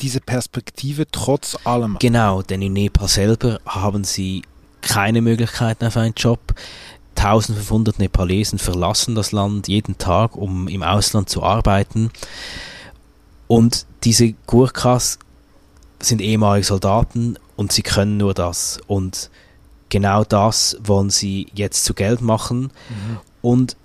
diese 0.00 0.20
Perspektive 0.20 1.06
trotz 1.10 1.56
allem. 1.64 1.96
Genau, 2.00 2.42
denn 2.42 2.62
in 2.62 2.72
Nepal 2.72 3.08
selber 3.08 3.60
haben 3.66 4.04
sie 4.04 4.42
keine 4.80 5.20
Möglichkeiten 5.20 5.84
auf 5.84 5.96
einen 5.96 6.14
Job. 6.16 6.54
1500 7.16 7.98
Nepalesen 7.98 8.58
verlassen 8.58 9.14
das 9.14 9.32
Land 9.32 9.68
jeden 9.68 9.98
Tag, 9.98 10.36
um 10.36 10.68
im 10.68 10.82
Ausland 10.82 11.28
zu 11.28 11.42
arbeiten. 11.42 12.10
Und 13.46 13.86
diese 14.04 14.32
Gurkhas 14.46 15.18
sind 16.00 16.20
ehemalige 16.20 16.66
Soldaten 16.66 17.38
und 17.56 17.72
sie 17.72 17.82
können 17.82 18.16
nur 18.18 18.34
das. 18.34 18.80
Und 18.86 19.30
genau 19.88 20.24
das 20.24 20.76
wollen 20.82 21.10
sie 21.10 21.48
jetzt 21.54 21.84
zu 21.84 21.94
Geld 21.94 22.20
machen. 22.20 22.70
Und 23.40 23.76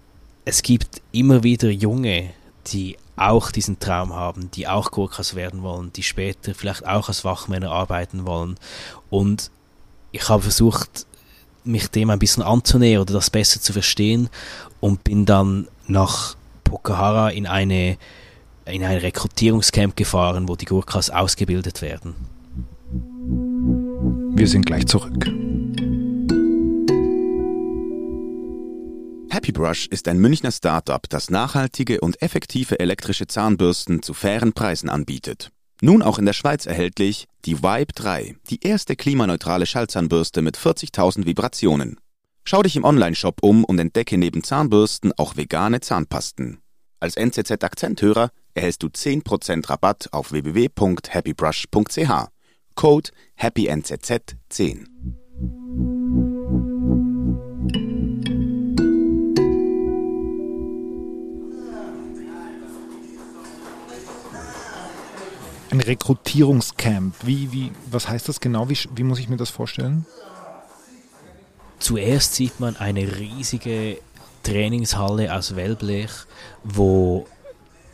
es 0.45 0.63
gibt 0.63 1.01
immer 1.11 1.43
wieder 1.43 1.69
Junge, 1.69 2.31
die 2.67 2.97
auch 3.15 3.51
diesen 3.51 3.79
Traum 3.79 4.13
haben, 4.13 4.49
die 4.51 4.67
auch 4.67 4.91
Gurkhas 4.91 5.35
werden 5.35 5.61
wollen, 5.61 5.93
die 5.93 6.03
später 6.03 6.55
vielleicht 6.55 6.85
auch 6.87 7.07
als 7.07 7.23
Wachmänner 7.23 7.71
arbeiten 7.71 8.25
wollen. 8.25 8.57
Und 9.09 9.51
ich 10.11 10.27
habe 10.29 10.41
versucht, 10.41 11.05
mich 11.63 11.87
dem 11.89 12.09
ein 12.09 12.19
bisschen 12.19 12.43
anzunähern 12.43 13.03
oder 13.03 13.13
das 13.13 13.29
besser 13.29 13.61
zu 13.61 13.73
verstehen 13.73 14.29
und 14.79 15.03
bin 15.03 15.25
dann 15.25 15.67
nach 15.87 16.35
Pokhara 16.63 17.29
in 17.29 17.45
eine 17.45 17.97
in 18.65 18.83
ein 18.83 18.97
Rekrutierungscamp 18.97 19.95
gefahren, 19.95 20.47
wo 20.47 20.55
die 20.55 20.65
Gurkhas 20.65 21.09
ausgebildet 21.09 21.81
werden. 21.81 22.15
Wir 24.35 24.47
sind 24.47 24.65
gleich 24.65 24.85
zurück. 24.85 25.27
Happy 29.33 29.53
Brush 29.53 29.87
ist 29.87 30.09
ein 30.09 30.19
Münchner 30.19 30.51
Startup, 30.51 31.07
das 31.07 31.29
nachhaltige 31.29 32.01
und 32.01 32.21
effektive 32.21 32.81
elektrische 32.81 33.27
Zahnbürsten 33.27 34.03
zu 34.03 34.13
fairen 34.13 34.51
Preisen 34.51 34.89
anbietet. 34.89 35.51
Nun 35.79 36.01
auch 36.01 36.19
in 36.19 36.25
der 36.25 36.33
Schweiz 36.33 36.65
erhältlich 36.65 37.29
die 37.45 37.63
Vibe 37.63 37.93
3, 37.95 38.35
die 38.49 38.61
erste 38.61 38.97
klimaneutrale 38.97 39.65
Schallzahnbürste 39.65 40.41
mit 40.41 40.57
40.000 40.57 41.25
Vibrationen. 41.25 41.97
Schau 42.43 42.61
dich 42.61 42.75
im 42.75 42.83
Onlineshop 42.83 43.41
um 43.41 43.63
und 43.63 43.79
entdecke 43.79 44.17
neben 44.17 44.43
Zahnbürsten 44.43 45.13
auch 45.15 45.37
vegane 45.37 45.79
Zahnpasten. 45.79 46.59
Als 46.99 47.15
NZZ-Akzenthörer 47.15 48.31
erhältst 48.53 48.83
du 48.83 48.87
10% 48.87 49.69
Rabatt 49.69 50.09
auf 50.11 50.33
www.happybrush.ch. 50.33 52.11
Code 52.75 53.09
HappyNZZ10. 53.39 54.87
Ein 65.71 65.79
Rekrutierungscamp. 65.79 67.15
Wie, 67.23 67.51
wie, 67.53 67.71
was 67.89 68.09
heißt 68.09 68.27
das 68.27 68.41
genau? 68.41 68.69
Wie, 68.69 68.77
wie 68.93 69.03
muss 69.03 69.19
ich 69.19 69.29
mir 69.29 69.37
das 69.37 69.49
vorstellen? 69.49 70.05
Zuerst 71.79 72.35
sieht 72.35 72.59
man 72.59 72.75
eine 72.75 73.17
riesige 73.17 73.97
Trainingshalle 74.43 75.33
aus 75.33 75.55
Wellblech, 75.55 76.11
wo 76.63 77.25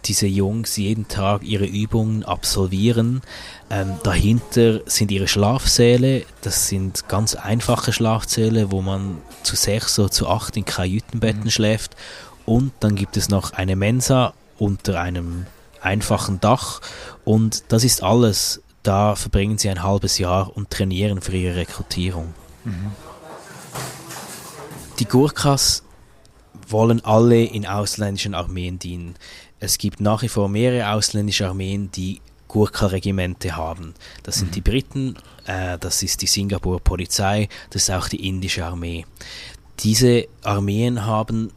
diese 0.05 0.25
Jungs 0.25 0.75
jeden 0.77 1.07
Tag 1.07 1.43
ihre 1.43 1.65
Übungen 1.65 2.23
absolvieren. 2.23 3.21
Ähm, 3.69 3.97
dahinter 4.03 4.81
sind 4.89 5.11
ihre 5.11 5.27
Schlafsäle. 5.27 6.25
Das 6.41 6.69
sind 6.69 7.07
ganz 7.07 7.35
einfache 7.35 7.93
Schlafsäle, 7.93 8.71
wo 8.71 8.81
man 8.81 9.19
zu 9.43 9.55
sechs 9.55 9.99
oder 9.99 10.09
zu 10.09 10.27
acht 10.27 10.57
in 10.57 10.65
Kajütenbetten 10.65 11.51
schläft. 11.51 11.95
Und 12.45 12.71
dann 12.79 12.95
gibt 12.95 13.17
es 13.17 13.29
noch 13.29 13.51
eine 13.51 13.75
Mensa 13.75 14.33
unter 14.57 14.99
einem 14.99 15.45
einfachen 15.81 16.39
Dach. 16.39 16.81
Und 17.25 17.71
das 17.71 17.83
ist 17.83 18.03
alles. 18.03 18.61
Da 18.83 19.15
verbringen 19.15 19.57
sie 19.57 19.69
ein 19.69 19.83
halbes 19.83 20.17
Jahr 20.17 20.55
und 20.55 20.69
trainieren 20.69 21.21
für 21.21 21.35
ihre 21.35 21.57
Rekrutierung. 21.57 22.33
Die 24.99 25.05
Gurkhas 25.05 25.83
wollen 26.69 27.03
alle 27.03 27.43
in 27.43 27.65
ausländischen 27.65 28.33
Armeen 28.33 28.79
dienen. 28.79 29.15
Es 29.59 29.77
gibt 29.77 29.99
nach 29.99 30.21
wie 30.21 30.27
vor 30.27 30.49
mehrere 30.49 30.91
ausländische 30.91 31.47
Armeen, 31.47 31.91
die 31.91 32.21
Gurkha-Regimente 32.47 33.55
haben. 33.55 33.93
Das 34.23 34.35
sind 34.35 34.55
die 34.55 34.61
Briten, 34.61 35.15
äh, 35.45 35.77
das 35.77 36.03
ist 36.03 36.21
die 36.21 36.27
Singapur 36.27 36.79
Polizei, 36.79 37.49
das 37.69 37.83
ist 37.83 37.91
auch 37.91 38.07
die 38.07 38.27
indische 38.27 38.65
Armee. 38.65 39.05
Diese 39.79 40.27
Armeen 40.43 41.05
haben 41.05 41.51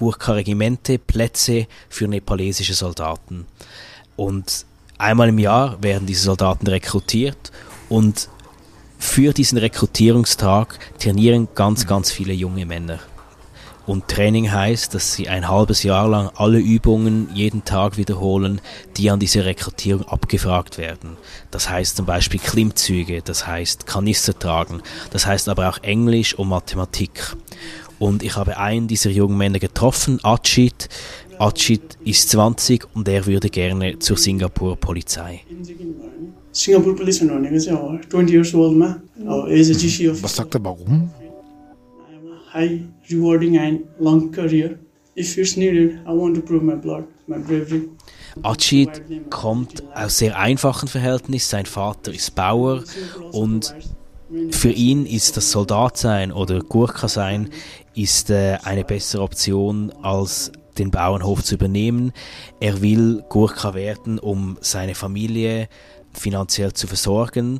Gurkha-Regimente, 0.00 0.98
Plätze 0.98 1.66
für 1.90 2.08
nepalesische 2.08 2.74
Soldaten. 2.74 3.46
Und 4.16 4.64
einmal 4.98 5.28
im 5.28 5.38
Jahr 5.38 5.80
werden 5.82 6.06
diese 6.06 6.22
Soldaten 6.22 6.66
rekrutiert 6.66 7.52
und 7.90 8.28
für 8.98 9.32
diesen 9.32 9.58
Rekrutierungstag 9.58 10.78
trainieren 10.98 11.48
ganz, 11.54 11.86
ganz 11.86 12.10
viele 12.10 12.32
junge 12.32 12.64
Männer. 12.66 12.98
Und 13.86 14.08
Training 14.08 14.52
heißt, 14.52 14.94
dass 14.94 15.14
sie 15.14 15.28
ein 15.28 15.48
halbes 15.48 15.82
Jahr 15.82 16.08
lang 16.08 16.30
alle 16.36 16.58
Übungen 16.58 17.28
jeden 17.34 17.64
Tag 17.64 17.96
wiederholen, 17.96 18.60
die 18.96 19.10
an 19.10 19.20
dieser 19.20 19.44
Rekrutierung 19.44 20.06
abgefragt 20.06 20.78
werden. 20.78 21.16
Das 21.50 21.68
heißt 21.68 21.96
zum 21.96 22.06
Beispiel 22.06 22.40
Klimmzüge, 22.40 23.20
das 23.20 23.46
heißt 23.46 23.86
Kanister 23.86 24.38
tragen, 24.38 24.82
das 25.10 25.26
heißt 25.26 25.48
aber 25.48 25.68
auch 25.68 25.78
Englisch 25.78 26.34
und 26.34 26.48
Mathematik. 26.48 27.34
Und 28.00 28.22
ich 28.22 28.34
habe 28.34 28.56
einen 28.56 28.88
dieser 28.88 29.10
jungen 29.10 29.36
Männer 29.36 29.58
getroffen, 29.58 30.18
Achit. 30.22 30.88
Achit 31.38 31.98
ist 32.02 32.30
20 32.30 32.86
und 32.94 33.06
er 33.06 33.26
würde 33.26 33.50
gerne 33.50 33.98
zur 33.98 34.16
Singapur 34.16 34.76
Polizei. 34.76 35.42
Oh, 39.26 39.44
Was 40.22 40.36
sagt 40.36 40.54
er, 40.54 40.64
warum? 40.64 41.10
High 42.54 42.80
rewarding 43.10 43.58
and 43.58 43.82
long 43.98 44.32
career. 44.32 44.78
If 45.14 45.36
it's 45.36 45.56
needed, 45.56 46.00
I 46.06 46.10
want 46.10 46.36
to 46.36 46.42
prove 46.42 46.64
my 46.64 46.76
blood, 46.76 47.04
my 47.26 47.38
bravery. 47.38 47.90
Achid 48.42 49.02
kommt 49.28 49.82
aus 49.94 50.18
sehr 50.18 50.38
einfachen 50.38 50.88
Verhältnissen. 50.88 51.50
Sein 51.50 51.66
Vater 51.66 52.14
ist 52.14 52.34
Bauer 52.34 52.82
und 53.32 53.74
für 54.50 54.70
ihn 54.70 55.06
ist 55.06 55.36
das 55.36 55.50
Soldatsein 55.50 56.30
oder 56.30 56.60
Gurkha 56.60 57.08
sein 57.08 57.50
ist 57.94 58.30
äh, 58.30 58.58
eine 58.62 58.84
bessere 58.84 59.22
Option 59.22 59.90
als 60.02 60.52
den 60.78 60.92
Bauernhof 60.92 61.42
zu 61.42 61.56
übernehmen. 61.56 62.12
Er 62.60 62.80
will 62.80 63.24
Gurkha 63.28 63.74
werden, 63.74 64.20
um 64.20 64.56
seine 64.60 64.94
Familie 64.94 65.66
finanziell 66.12 66.72
zu 66.72 66.86
versorgen 66.86 67.58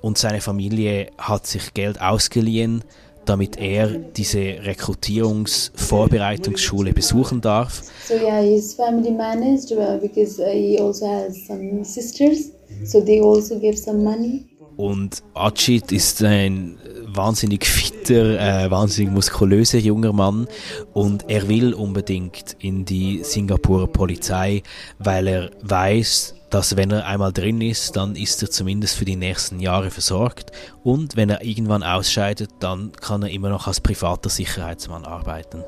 und 0.00 0.16
seine 0.16 0.40
Familie 0.40 1.10
hat 1.18 1.46
sich 1.46 1.74
Geld 1.74 2.00
ausgeliehen, 2.00 2.82
damit 3.26 3.58
er 3.58 3.88
diese 3.88 4.38
Rekrutierungsvorbereitungsschule 4.38 6.94
besuchen 6.94 7.42
darf. 7.42 7.82
So 8.06 8.14
yeah, 8.14 8.40
he's 8.40 8.72
family 8.74 9.10
managed 9.10 9.68
because 10.00 10.42
he 10.42 10.78
also 10.80 11.06
has 11.06 11.44
some 11.46 11.84
sisters, 11.84 12.52
so 12.84 13.02
they 13.02 13.20
also 13.20 13.58
give 13.58 13.76
some 13.76 14.02
money. 14.02 14.46
Und 14.76 15.22
Ajit 15.34 15.90
ist 15.90 16.22
ein 16.22 16.78
wahnsinnig 17.06 17.64
fitter, 17.64 18.38
äh, 18.38 18.70
wahnsinnig 18.70 19.12
muskulöser 19.12 19.78
junger 19.78 20.12
Mann 20.12 20.46
und 20.92 21.28
er 21.28 21.48
will 21.48 21.72
unbedingt 21.72 22.56
in 22.60 22.84
die 22.84 23.22
Singapurer 23.24 23.86
Polizei, 23.86 24.62
weil 24.98 25.26
er 25.26 25.50
weiß, 25.62 26.34
dass 26.50 26.76
wenn 26.76 26.90
er 26.90 27.06
einmal 27.06 27.32
drin 27.32 27.60
ist, 27.60 27.96
dann 27.96 28.16
ist 28.16 28.42
er 28.42 28.50
zumindest 28.50 28.96
für 28.96 29.04
die 29.04 29.16
nächsten 29.16 29.60
Jahre 29.60 29.90
versorgt 29.90 30.52
und 30.84 31.16
wenn 31.16 31.30
er 31.30 31.42
irgendwann 31.42 31.82
ausscheidet, 31.82 32.50
dann 32.60 32.92
kann 32.92 33.22
er 33.22 33.30
immer 33.30 33.48
noch 33.48 33.66
als 33.66 33.80
privater 33.80 34.28
Sicherheitsmann 34.28 35.04
arbeiten. 35.04 35.64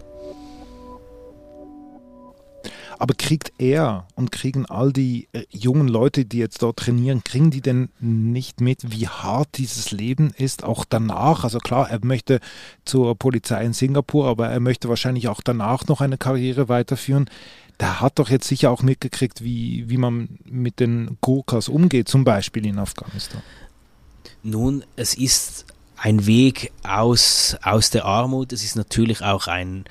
Aber 2.99 3.14
kriegt 3.14 3.52
er 3.59 4.09
und 4.17 4.33
kriegen 4.33 4.67
all 4.67 4.93
die 4.93 5.28
äh, 5.33 5.45
jungen 5.50 5.87
Leute, 5.87 6.25
die 6.25 6.38
jetzt 6.38 6.62
dort 6.62 6.78
trainieren, 6.78 7.23
kriegen 7.23 7.52
die 7.52 7.61
denn 7.61 7.90
nicht 8.00 8.61
mit, 8.61 8.90
wie 8.90 9.07
hart 9.07 9.57
dieses 9.57 9.93
Leben 9.93 10.33
ist, 10.37 10.64
auch 10.64 10.85
danach? 10.85 11.45
Also 11.45 11.59
klar, 11.61 11.88
er 11.88 12.05
möchte 12.05 12.40
zur 12.85 13.14
Polizei 13.14 13.64
in 13.64 13.73
Singapur, 13.73 14.26
aber 14.26 14.49
er 14.49 14.59
möchte 14.59 14.88
wahrscheinlich 14.88 15.28
auch 15.28 15.40
danach 15.43 15.87
noch 15.87 16.00
eine 16.00 16.19
Karriere 16.19 16.69
weiterführen. 16.69 17.31
Der 17.78 18.00
hat 18.00 18.19
doch 18.19 18.31
jetzt 18.31 18.49
sicher 18.49 18.73
auch 18.73 18.83
mitgekriegt, 18.83 19.45
wie, 19.45 19.88
wie 19.88 19.97
man 19.97 20.40
mit 20.45 20.81
den 20.81 21.19
Gurkhas 21.21 21.69
umgeht, 21.69 22.09
zum 22.09 22.25
Beispiel 22.25 22.67
in 22.67 22.81
Afghanistan. 22.81 23.43
Nun, 24.43 24.85
es 24.97 25.14
ist 25.14 25.67
ein 25.97 26.26
Weg 26.26 26.73
aus, 26.83 27.57
aus 27.62 27.90
der 27.90 28.05
Armut. 28.05 28.52
Es 28.52 28.64
ist 28.64 28.75
natürlich 28.75 29.23
auch 29.23 29.47
ein, 29.47 29.85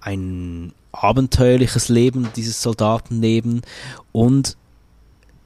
ein 0.00 0.72
abenteuerliches 0.94 1.88
Leben, 1.88 2.28
dieses 2.36 2.62
Soldatenleben. 2.62 3.62
Und 4.12 4.56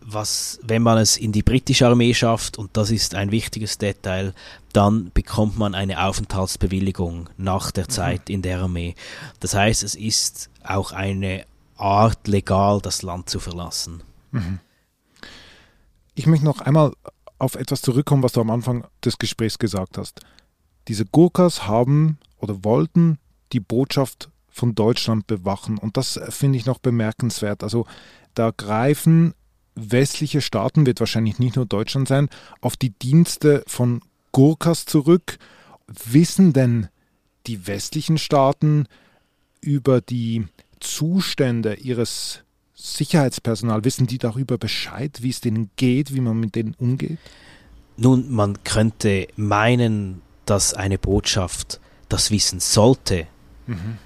was, 0.00 0.58
wenn 0.62 0.82
man 0.82 0.98
es 0.98 1.16
in 1.16 1.32
die 1.32 1.42
britische 1.42 1.86
Armee 1.86 2.14
schafft, 2.14 2.58
und 2.58 2.76
das 2.76 2.90
ist 2.90 3.14
ein 3.14 3.30
wichtiges 3.30 3.78
Detail, 3.78 4.34
dann 4.72 5.10
bekommt 5.12 5.58
man 5.58 5.74
eine 5.74 6.04
Aufenthaltsbewilligung 6.04 7.28
nach 7.36 7.70
der 7.70 7.88
Zeit 7.88 8.30
in 8.30 8.42
der 8.42 8.60
Armee. 8.60 8.94
Das 9.40 9.54
heißt, 9.54 9.82
es 9.82 9.94
ist 9.94 10.50
auch 10.64 10.92
eine 10.92 11.44
Art 11.76 12.26
legal, 12.26 12.80
das 12.80 13.02
Land 13.02 13.28
zu 13.28 13.38
verlassen. 13.40 14.02
Ich 16.14 16.26
möchte 16.26 16.44
noch 16.44 16.60
einmal 16.60 16.92
auf 17.38 17.54
etwas 17.54 17.82
zurückkommen, 17.82 18.22
was 18.22 18.32
du 18.32 18.40
am 18.40 18.50
Anfang 18.50 18.86
des 19.04 19.18
Gesprächs 19.18 19.58
gesagt 19.58 19.98
hast. 19.98 20.20
Diese 20.88 21.04
Gurkhas 21.04 21.66
haben 21.66 22.18
oder 22.38 22.64
wollten 22.64 23.18
die 23.52 23.60
Botschaft 23.60 24.30
von 24.58 24.74
Deutschland 24.74 25.26
bewachen. 25.26 25.78
Und 25.78 25.96
das 25.96 26.16
äh, 26.16 26.30
finde 26.30 26.58
ich 26.58 26.66
noch 26.66 26.78
bemerkenswert. 26.78 27.62
Also 27.62 27.86
da 28.34 28.52
greifen 28.56 29.34
westliche 29.74 30.40
Staaten, 30.40 30.86
wird 30.86 31.00
wahrscheinlich 31.00 31.38
nicht 31.38 31.56
nur 31.56 31.66
Deutschland 31.66 32.08
sein, 32.08 32.28
auf 32.60 32.76
die 32.76 32.90
Dienste 32.90 33.62
von 33.66 34.00
Gurkas 34.32 34.84
zurück. 34.84 35.38
Wissen 35.86 36.52
denn 36.52 36.88
die 37.46 37.66
westlichen 37.66 38.18
Staaten 38.18 38.86
über 39.60 40.00
die 40.00 40.46
Zustände 40.80 41.74
ihres 41.74 42.42
Sicherheitspersonal, 42.74 43.84
wissen 43.84 44.06
die 44.06 44.18
darüber 44.18 44.58
Bescheid, 44.58 45.22
wie 45.22 45.30
es 45.30 45.40
denen 45.40 45.70
geht, 45.76 46.14
wie 46.14 46.20
man 46.20 46.38
mit 46.38 46.54
denen 46.54 46.74
umgeht? 46.74 47.18
Nun, 47.96 48.30
man 48.30 48.62
könnte 48.62 49.26
meinen, 49.36 50.22
dass 50.46 50.74
eine 50.74 50.98
Botschaft 50.98 51.80
das 52.08 52.30
wissen 52.30 52.60
sollte. 52.60 53.26
Mhm. 53.66 53.98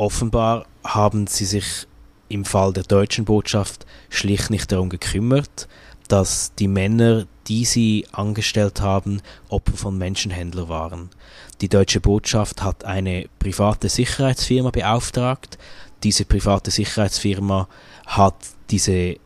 Offenbar 0.00 0.64
haben 0.82 1.26
sie 1.26 1.44
sich 1.44 1.86
im 2.30 2.46
Fall 2.46 2.72
der 2.72 2.84
deutschen 2.84 3.26
Botschaft 3.26 3.84
schlicht 4.08 4.48
nicht 4.48 4.72
darum 4.72 4.88
gekümmert, 4.88 5.68
dass 6.08 6.54
die 6.58 6.68
Männer, 6.68 7.26
die 7.48 7.66
sie 7.66 8.06
angestellt 8.10 8.80
haben, 8.80 9.20
Opfer 9.50 9.76
von 9.76 9.98
Menschenhändler 9.98 10.70
waren. 10.70 11.10
Die 11.60 11.68
deutsche 11.68 12.00
Botschaft 12.00 12.62
hat 12.62 12.86
eine 12.86 13.26
private 13.38 13.90
Sicherheitsfirma 13.90 14.70
beauftragt. 14.70 15.58
Diese 16.02 16.24
private 16.24 16.70
Sicherheitsfirma 16.70 17.68
hat 18.06 18.36
diese 18.70 19.16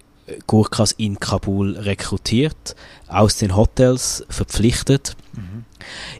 Gurkhas 0.48 0.90
in 0.90 1.20
Kabul 1.20 1.76
rekrutiert, 1.76 2.74
aus 3.06 3.36
den 3.36 3.54
Hotels 3.54 4.26
verpflichtet. 4.28 5.14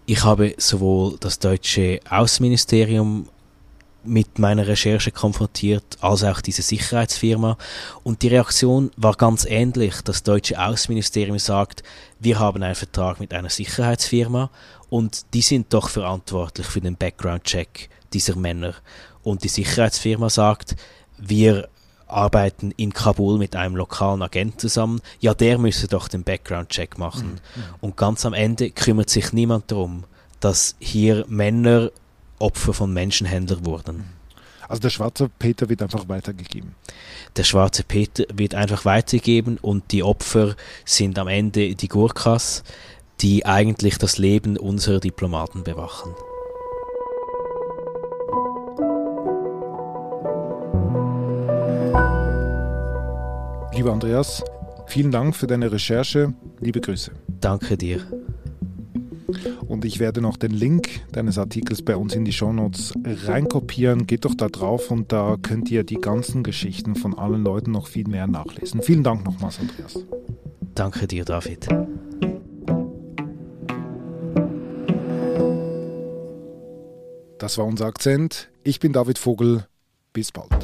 Ich 0.07 0.23
habe 0.23 0.55
sowohl 0.59 1.17
das 1.19 1.41
deutsche 1.41 1.99
Außenministerium 2.09 3.29
mit 4.05 4.39
meiner 4.39 4.67
Recherche 4.67 5.11
konfrontiert, 5.11 5.85
als 6.01 6.25
auch 6.25 6.41
diese 6.41 6.63
Sicherheitsfirma. 6.63 7.57
Und 8.03 8.23
die 8.23 8.29
Reaktion 8.29 8.91
war 8.97 9.15
ganz 9.15 9.45
ähnlich. 9.45 9.95
Das 10.05 10.23
deutsche 10.23 10.61
Außenministerium 10.61 11.39
sagt, 11.39 11.83
wir 12.21 12.39
haben 12.39 12.63
einen 12.63 12.75
Vertrag 12.75 13.21
mit 13.21 13.33
einer 13.33 13.51
Sicherheitsfirma 13.51 14.51
und 14.91 15.27
die 15.35 15.43
sind 15.43 15.73
doch 15.73 15.89
verantwortlich 15.89 16.67
für 16.67 16.81
den 16.81 16.97
Background-Check 16.97 17.89
dieser 18.13 18.37
Männer. 18.37 18.75
Und 19.23 19.45
die 19.45 19.49
Sicherheitsfirma 19.49 20.31
sagt, 20.31 20.77
wir 21.19 21.69
arbeiten 22.07 22.73
in 22.77 22.93
Kabul 22.93 23.39
mit 23.39 23.57
einem 23.57 23.77
lokalen 23.77 24.23
Agent 24.23 24.61
zusammen, 24.61 25.01
ja, 25.21 25.35
der 25.35 25.59
müsse 25.59 25.89
doch 25.89 26.09
den 26.09 26.23
Background-Check 26.23 26.99
machen. 26.99 27.41
Und 27.81 27.97
ganz 27.97 28.25
am 28.25 28.35
Ende 28.35 28.71
kümmert 28.71 29.11
sich 29.11 29.33
niemand 29.33 29.71
darum, 29.71 30.05
dass 30.41 30.77
hier 30.79 31.25
Männer 31.29 31.91
Opfer 32.45 32.75
von 32.75 32.93
Menschenhändlern 32.93 33.65
wurden. 33.65 34.05
Also 34.69 34.83
der 34.83 34.91
schwarze 34.91 35.31
Peter 35.39 35.69
wird 35.69 35.83
einfach 35.83 36.09
weitergegeben. 36.09 36.75
Der 37.37 37.45
schwarze 37.45 37.85
Peter 37.85 38.25
wird 38.35 38.55
einfach 38.55 38.85
weitergegeben 38.85 39.59
und 39.63 39.93
die 39.93 40.03
Opfer 40.03 40.55
sind 40.85 41.19
am 41.19 41.29
Ende 41.29 41.75
die 41.75 41.89
Gurkhas, 41.89 42.63
die 43.21 43.47
eigentlich 43.47 43.97
das 43.97 44.19
Leben 44.19 44.59
unserer 44.59 45.01
Diplomaten 45.01 45.65
bewachen. 45.65 46.15
Lieber 53.75 53.93
Andreas, 53.93 54.45
vielen 54.87 55.11
Dank 55.11 55.35
für 55.35 55.47
deine 55.47 55.73
Recherche. 55.73 56.35
Liebe 56.61 56.81
Grüße. 56.81 57.11
Danke 57.41 57.77
dir. 57.77 58.07
Und 59.67 59.85
ich 59.85 60.01
werde 60.01 60.21
noch 60.21 60.37
den 60.37 60.53
Link 60.53 60.89
deines 61.13 61.39
Artikels 61.39 61.83
bei 61.83 61.97
uns 61.97 62.15
in 62.15 62.25
die 62.25 62.33
Shownotes 62.33 62.93
reinkopieren. 63.05 64.07
Geht 64.07 64.25
doch 64.25 64.35
da 64.35 64.49
drauf 64.49 64.91
und 64.91 65.13
da 65.13 65.37
könnt 65.41 65.71
ihr 65.71 65.85
die 65.85 65.97
ganzen 65.97 66.43
Geschichten 66.43 66.95
von 66.95 67.15
allen 67.17 67.43
Leuten 67.43 67.71
noch 67.71 67.87
viel 67.87 68.07
mehr 68.07 68.27
nachlesen. 68.27 68.83
Vielen 68.83 69.03
Dank 69.03 69.25
nochmals, 69.25 69.59
Andreas. 69.61 70.05
Danke 70.75 71.07
dir, 71.07 71.25
David. 71.25 71.69
Das 77.39 77.59
war 77.59 77.67
unser 77.67 77.87
Akzent. 77.87 78.49
Ich 78.63 78.81
bin 78.81 78.93
David 78.93 79.19
Vogel. 79.19 79.67
Bis 80.13 80.33
bald. 80.33 80.64